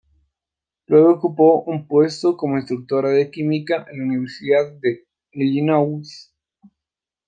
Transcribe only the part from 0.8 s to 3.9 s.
Luego ocupó un puesto como instructora de Química